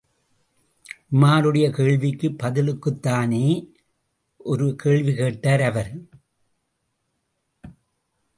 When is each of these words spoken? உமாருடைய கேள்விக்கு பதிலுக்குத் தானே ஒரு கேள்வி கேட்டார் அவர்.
உமாருடைய 1.11 1.71
கேள்விக்கு 1.71 2.29
பதிலுக்குத் 2.31 3.01
தானே 3.01 3.71
ஒரு 4.37 4.75
கேள்வி 4.75 5.15
கேட்டார் 5.15 5.61
அவர். 5.61 5.91